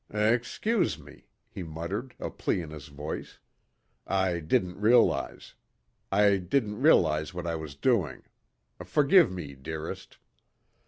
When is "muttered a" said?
1.61-2.31